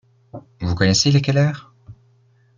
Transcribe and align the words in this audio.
Vous 0.61 0.73
connaissez 0.73 1.11
les 1.11 1.21
Keller? 1.21 1.51